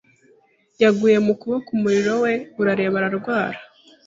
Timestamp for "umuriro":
1.77-2.13